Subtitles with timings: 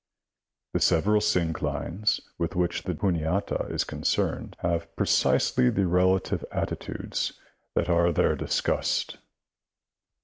[0.73, 7.33] The several synclines with which the Juniata is concerned have precisely the relative attitudes
[7.75, 9.19] that are there discussed.